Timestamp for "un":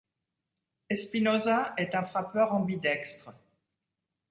1.93-2.01